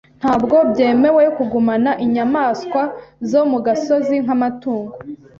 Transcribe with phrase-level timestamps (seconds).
[0.19, 2.81] Ntabwo byemewe kugumana inyamaswa
[3.29, 4.93] zo mu gasozi nk'amatungo.